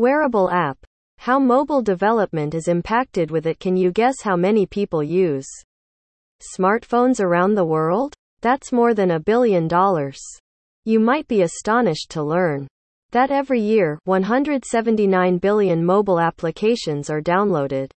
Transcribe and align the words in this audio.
Wearable 0.00 0.48
app. 0.48 0.78
How 1.18 1.38
mobile 1.38 1.82
development 1.82 2.54
is 2.54 2.68
impacted 2.68 3.30
with 3.30 3.46
it. 3.46 3.60
Can 3.60 3.76
you 3.76 3.92
guess 3.92 4.22
how 4.22 4.34
many 4.34 4.64
people 4.64 5.02
use 5.02 5.46
smartphones 6.56 7.20
around 7.20 7.54
the 7.54 7.66
world? 7.66 8.14
That's 8.40 8.72
more 8.72 8.94
than 8.94 9.10
a 9.10 9.20
billion 9.20 9.68
dollars. 9.68 10.18
You 10.86 11.00
might 11.00 11.28
be 11.28 11.42
astonished 11.42 12.08
to 12.12 12.22
learn 12.22 12.66
that 13.10 13.30
every 13.30 13.60
year, 13.60 13.98
179 14.04 15.36
billion 15.36 15.84
mobile 15.84 16.18
applications 16.18 17.10
are 17.10 17.20
downloaded. 17.20 17.90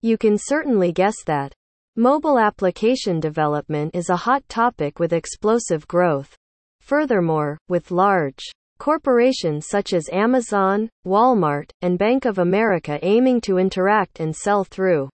You 0.00 0.16
can 0.16 0.38
certainly 0.38 0.90
guess 0.90 1.22
that. 1.26 1.52
Mobile 1.96 2.38
application 2.38 3.20
development 3.20 3.94
is 3.94 4.08
a 4.08 4.16
hot 4.16 4.42
topic 4.48 4.98
with 4.98 5.12
explosive 5.12 5.86
growth. 5.86 6.34
Furthermore, 6.80 7.58
with 7.68 7.90
large 7.90 8.42
corporations 8.80 9.68
such 9.68 9.92
as 9.92 10.08
Amazon, 10.10 10.88
Walmart, 11.06 11.70
and 11.82 11.98
Bank 11.98 12.24
of 12.24 12.38
America 12.38 12.98
aiming 13.02 13.42
to 13.42 13.58
interact 13.58 14.20
and 14.20 14.34
sell 14.34 14.64
through 14.64 15.10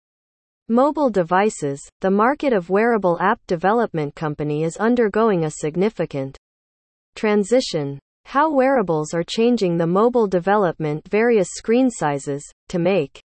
mobile 0.67 1.09
devices, 1.09 1.79
the 2.01 2.11
market 2.11 2.51
of 2.51 2.69
wearable 2.69 3.17
app 3.21 3.39
development 3.47 4.13
company 4.15 4.63
is 4.63 4.75
undergoing 4.77 5.45
a 5.45 5.49
significant 5.49 6.37
transition. 7.15 7.97
How 8.25 8.51
wearables 8.51 9.13
are 9.13 9.23
changing 9.23 9.77
the 9.77 9.87
mobile 9.87 10.27
development 10.27 11.07
various 11.07 11.47
screen 11.53 11.89
sizes 11.89 12.43
to 12.67 12.79
make 12.79 13.21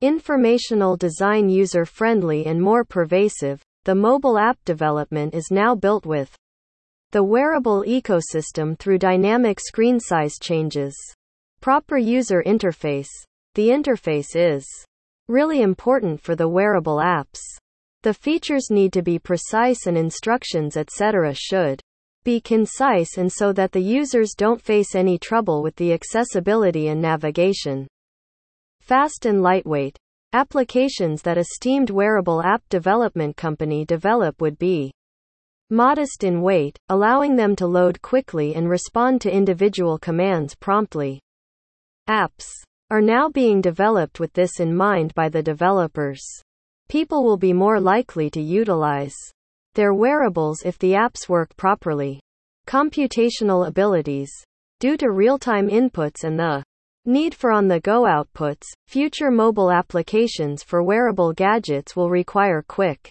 informational 0.00 0.96
design 0.96 1.48
user 1.48 1.84
friendly 1.84 2.46
and 2.46 2.62
more 2.62 2.84
pervasive. 2.84 3.62
The 3.84 3.96
mobile 3.96 4.38
app 4.38 4.58
development 4.64 5.34
is 5.34 5.48
now 5.50 5.74
built 5.74 6.06
with 6.06 6.36
the 7.12 7.22
wearable 7.22 7.84
ecosystem 7.84 8.78
through 8.78 8.98
dynamic 8.98 9.60
screen 9.60 10.00
size 10.00 10.34
changes. 10.40 10.94
Proper 11.60 11.96
user 11.96 12.42
interface. 12.44 13.08
The 13.54 13.68
interface 13.68 14.34
is 14.34 14.66
really 15.28 15.62
important 15.62 16.20
for 16.20 16.34
the 16.34 16.48
wearable 16.48 16.96
apps. 16.96 17.40
The 18.02 18.14
features 18.14 18.70
need 18.70 18.92
to 18.92 19.02
be 19.02 19.18
precise 19.18 19.86
and 19.86 19.96
instructions 19.96 20.76
etc. 20.76 21.32
should 21.34 21.80
be 22.24 22.40
concise 22.40 23.18
and 23.18 23.32
so 23.32 23.52
that 23.52 23.72
the 23.72 23.80
users 23.80 24.34
don't 24.36 24.60
face 24.60 24.94
any 24.94 25.16
trouble 25.16 25.62
with 25.62 25.76
the 25.76 25.92
accessibility 25.92 26.88
and 26.88 27.00
navigation. 27.00 27.86
Fast 28.80 29.26
and 29.26 29.42
lightweight. 29.42 29.96
Applications 30.32 31.22
that 31.22 31.38
esteemed 31.38 31.90
wearable 31.90 32.42
app 32.42 32.62
development 32.68 33.36
company 33.36 33.84
develop 33.84 34.40
would 34.40 34.58
be 34.58 34.92
modest 35.70 36.22
in 36.22 36.42
weight, 36.42 36.78
allowing 36.88 37.34
them 37.34 37.56
to 37.56 37.66
load 37.66 38.00
quickly 38.00 38.54
and 38.54 38.70
respond 38.70 39.20
to 39.20 39.34
individual 39.34 39.98
commands 39.98 40.54
promptly. 40.54 41.20
Apps 42.08 42.46
are 42.90 43.00
now 43.00 43.28
being 43.28 43.60
developed 43.60 44.20
with 44.20 44.32
this 44.32 44.60
in 44.60 44.72
mind 44.72 45.12
by 45.14 45.28
the 45.28 45.42
developers. 45.42 46.22
People 46.88 47.24
will 47.24 47.36
be 47.36 47.52
more 47.52 47.80
likely 47.80 48.30
to 48.30 48.40
utilize 48.40 49.16
their 49.74 49.92
wearables 49.92 50.62
if 50.64 50.78
the 50.78 50.92
apps 50.92 51.28
work 51.28 51.56
properly. 51.56 52.20
Computational 52.68 53.66
abilities. 53.66 54.30
Due 54.78 54.96
to 54.96 55.10
real-time 55.10 55.68
inputs 55.68 56.22
and 56.22 56.38
the 56.38 56.62
need 57.04 57.34
for 57.34 57.50
on-the-go 57.50 58.04
outputs, 58.04 58.66
future 58.86 59.32
mobile 59.32 59.72
applications 59.72 60.62
for 60.62 60.82
wearable 60.82 61.32
gadgets 61.32 61.96
will 61.96 62.08
require 62.08 62.62
quick 62.66 63.10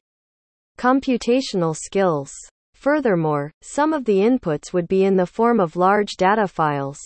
computational 0.78 1.76
skills. 1.76 2.32
Furthermore, 2.74 3.52
some 3.62 3.94
of 3.94 4.06
the 4.06 4.18
inputs 4.18 4.72
would 4.72 4.88
be 4.88 5.06
in 5.06 5.16
the 5.16 5.26
form 5.26 5.60
of 5.60 5.76
large 5.76 6.18
data 6.18 6.48
files, 6.48 7.00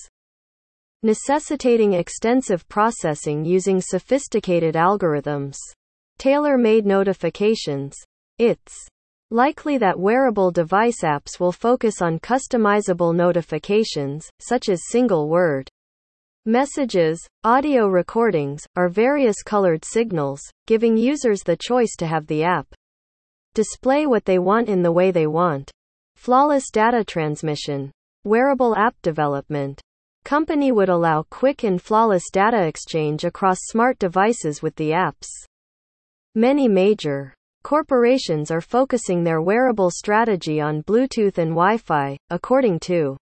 necessitating 1.04 1.94
extensive 1.94 2.68
processing 2.68 3.46
using 3.46 3.80
sophisticated 3.80 4.76
algorithms. 4.76 5.56
Tailor-made 6.18 6.86
notifications. 6.86 7.96
It's 8.38 8.76
likely 9.32 9.78
that 9.78 9.98
wearable 9.98 10.52
device 10.52 11.02
apps 11.04 11.40
will 11.40 11.54
focus 11.54 12.02
on 12.02 12.20
customizable 12.20 13.16
notifications, 13.16 14.30
such 14.40 14.68
as 14.68 14.90
single-word 14.90 15.70
messages, 16.46 17.26
audio 17.44 17.88
recordings, 17.88 18.66
or 18.76 18.90
various 18.90 19.44
colored 19.44 19.86
signals, 19.86 20.42
giving 20.68 20.98
users 20.98 21.44
the 21.44 21.56
choice 21.56 21.96
to 21.98 22.08
have 22.08 22.28
the 22.28 22.44
app 22.44 22.66
display 23.54 24.06
what 24.06 24.26
they 24.26 24.40
want 24.40 24.70
in 24.70 24.82
the 24.82 24.92
way 24.92 25.12
they 25.12 25.28
want. 25.28 25.72
Flawless 26.16 26.70
data 26.72 27.04
transmission. 27.04 27.92
Wearable 28.24 28.76
app 28.76 28.96
development. 29.02 29.82
Company 30.26 30.72
would 30.72 30.90
allow 30.90 31.24
quick 31.30 31.64
and 31.64 31.82
flawless 31.82 32.30
data 32.32 32.66
exchange 32.66 33.24
across 33.24 33.58
smart 33.62 33.98
devices 34.00 34.62
with 34.62 34.76
the 34.76 34.92
apps. 34.92 35.28
Many 36.36 36.68
major 36.68 37.34
Corporations 37.64 38.52
are 38.52 38.62
focusing 38.62 39.24
their 39.24 39.42
wearable 39.42 39.92
strategy 39.92 40.62
on 40.62 40.82
Bluetooth 40.84 41.38
and 41.38 41.52
Wi-Fi, 41.52 42.18
according 42.30 42.80
to 42.80 43.18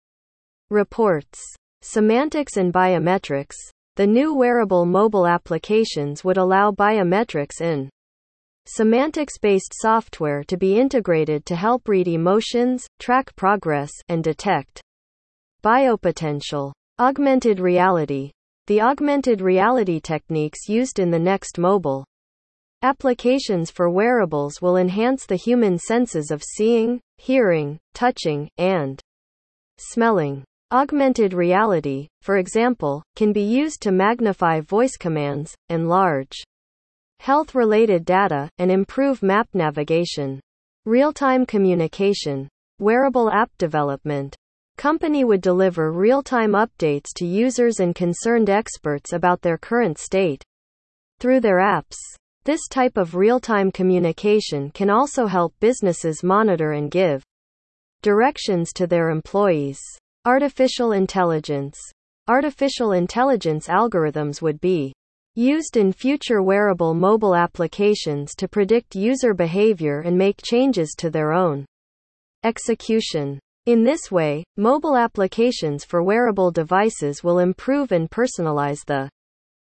reports. 0.69 1.39
Semantics 1.81 2.57
and 2.57 2.73
biometrics. 2.73 3.55
The 3.95 4.05
new 4.05 4.35
wearable 4.35 4.85
mobile 4.85 5.25
applications 5.25 6.25
would 6.25 6.35
allow 6.35 6.71
biometrics 6.71 7.61
in 7.61 7.89
semantics-based 8.67 9.73
software 9.73 10.43
to 10.43 10.57
be 10.57 10.77
integrated 10.77 11.45
to 11.45 11.55
help 11.55 11.87
read 11.87 12.07
emotions, 12.07 12.87
track 12.99 13.35
progress, 13.35 13.91
and 14.09 14.23
detect 14.23 14.81
biopotential. 15.63 16.71
Augmented 16.99 17.59
reality. 17.59 18.31
The 18.67 18.81
augmented 18.81 19.41
reality 19.41 19.99
techniques 19.99 20.69
used 20.69 20.99
in 20.99 21.11
the 21.11 21.19
next 21.19 21.57
mobile 21.57 22.05
Applications 22.85 23.71
for 23.71 23.89
wearables 23.89 24.61
will 24.61 24.77
enhance 24.77 25.25
the 25.25 25.35
human 25.35 25.79
senses 25.79 26.29
of 26.29 26.43
seeing, 26.43 27.01
hearing, 27.17 27.79
touching, 27.95 28.47
and 28.59 29.01
smelling. 29.79 30.43
Augmented 30.71 31.33
reality, 31.33 32.07
for 32.21 32.37
example, 32.37 33.01
can 33.15 33.33
be 33.33 33.41
used 33.41 33.81
to 33.81 33.91
magnify 33.91 34.59
voice 34.59 34.97
commands, 34.97 35.55
enlarge 35.69 36.43
health 37.25 37.55
related 37.55 38.05
data, 38.05 38.47
and 38.59 38.69
improve 38.69 39.23
map 39.23 39.49
navigation. 39.55 40.39
Real 40.85 41.11
time 41.11 41.43
communication. 41.43 42.47
Wearable 42.77 43.31
app 43.31 43.49
development. 43.57 44.35
Company 44.77 45.23
would 45.23 45.41
deliver 45.41 45.91
real 45.91 46.21
time 46.21 46.51
updates 46.51 47.07
to 47.15 47.25
users 47.25 47.79
and 47.79 47.95
concerned 47.95 48.51
experts 48.51 49.11
about 49.11 49.41
their 49.41 49.57
current 49.57 49.97
state 49.97 50.43
through 51.19 51.39
their 51.39 51.57
apps. 51.57 51.95
This 52.43 52.67
type 52.69 52.95
of 52.95 53.15
real-time 53.15 53.71
communication 53.71 54.69
can 54.69 54.91
also 54.91 55.25
help 55.25 55.55
businesses 55.59 56.21
monitor 56.21 56.73
and 56.73 56.91
give 56.91 57.23
directions 58.03 58.71
to 58.73 58.85
their 58.85 59.09
employees. 59.09 59.79
Artificial 60.25 60.91
intelligence. 60.91 61.75
Artificial 62.27 62.91
intelligence 62.91 63.67
algorithms 63.67 64.43
would 64.43 64.61
be 64.61 64.93
used 65.35 65.77
in 65.77 65.91
future 65.91 66.41
wearable 66.41 66.93
mobile 66.93 67.35
applications 67.35 68.33
to 68.35 68.47
predict 68.47 68.95
user 68.95 69.33
behavior 69.33 69.99
and 69.99 70.17
make 70.17 70.41
changes 70.43 70.95
to 70.97 71.09
their 71.09 71.33
own 71.33 71.65
execution. 72.43 73.39
In 73.65 73.83
this 73.83 74.11
way, 74.11 74.43
mobile 74.57 74.95
applications 74.95 75.83
for 75.83 76.03
wearable 76.03 76.51
devices 76.51 77.23
will 77.23 77.39
improve 77.39 77.91
and 77.91 78.09
personalize 78.09 78.85
the 78.85 79.09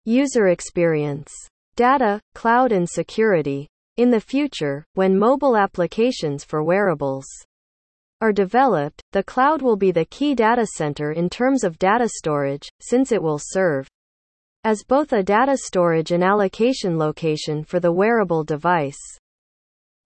user 0.03 0.47
experience 0.47 1.31
data, 1.75 2.19
cloud 2.33 2.71
and 2.71 2.89
security. 2.89 3.67
In 3.97 4.09
the 4.09 4.19
future, 4.19 4.83
when 4.93 5.17
mobile 5.17 5.55
applications 5.55 6.43
for 6.43 6.63
wearables 6.63 7.25
are 8.21 8.33
developed, 8.33 9.01
the 9.11 9.23
cloud 9.23 9.61
will 9.61 9.77
be 9.77 9.91
the 9.91 10.05
key 10.05 10.35
data 10.35 10.65
center 10.65 11.11
in 11.11 11.29
terms 11.29 11.63
of 11.63 11.79
data 11.79 12.09
storage, 12.09 12.67
since 12.81 13.11
it 13.11 13.21
will 13.21 13.39
serve 13.39 13.87
as 14.65 14.83
both 14.83 15.13
a 15.13 15.21
data 15.21 15.55
storage 15.55 16.09
and 16.09 16.23
allocation 16.23 16.97
location 16.97 17.63
for 17.63 17.79
the 17.79 17.91
wearable 17.91 18.43
device. 18.43 18.97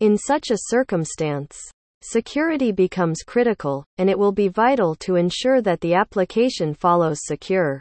In 0.01 0.17
such 0.17 0.51
a 0.51 0.65
circumstance, 0.67 1.57
security 2.01 2.73
becomes 2.73 3.23
critical, 3.25 3.85
and 3.97 4.09
it 4.09 4.19
will 4.19 4.33
be 4.33 4.49
vital 4.49 4.95
to 4.95 5.15
ensure 5.15 5.61
that 5.61 5.79
the 5.79 5.93
application 5.93 6.73
follows 6.73 7.19
secure 7.23 7.79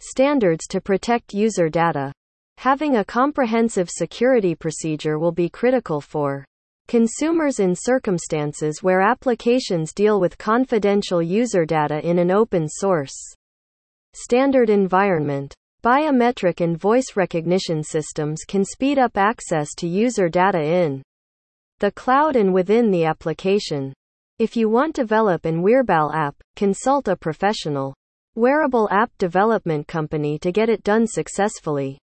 standards 0.00 0.66
to 0.66 0.80
protect 0.80 1.32
user 1.32 1.68
data. 1.68 2.12
Having 2.58 2.96
a 2.96 3.04
comprehensive 3.04 3.88
security 3.88 4.56
procedure 4.56 5.20
will 5.20 5.30
be 5.30 5.48
critical 5.48 6.00
for 6.00 6.44
consumers 6.88 7.60
in 7.60 7.76
circumstances 7.76 8.82
where 8.82 9.02
applications 9.02 9.92
deal 9.92 10.18
with 10.18 10.36
confidential 10.36 11.22
user 11.22 11.64
data 11.64 12.04
in 12.04 12.18
an 12.18 12.32
open 12.32 12.68
source 12.68 13.14
standard 14.14 14.68
environment. 14.68 15.54
Biometric 15.84 16.60
and 16.60 16.78
voice 16.78 17.16
recognition 17.16 17.82
systems 17.82 18.44
can 18.46 18.64
speed 18.64 19.00
up 19.00 19.16
access 19.16 19.74
to 19.78 19.88
user 19.88 20.28
data 20.28 20.62
in 20.62 21.02
the 21.80 21.90
cloud 21.90 22.36
and 22.36 22.54
within 22.54 22.92
the 22.92 23.04
application. 23.04 23.92
If 24.38 24.56
you 24.56 24.68
want 24.68 24.94
to 24.94 25.02
develop 25.02 25.44
an 25.44 25.60
wearable 25.60 26.12
app, 26.12 26.36
consult 26.54 27.08
a 27.08 27.16
professional. 27.16 27.94
wearable 28.36 28.88
app 28.92 29.10
development 29.18 29.88
company 29.88 30.38
to 30.38 30.52
get 30.52 30.68
it 30.68 30.84
done 30.84 31.06
successfully. 31.08 31.98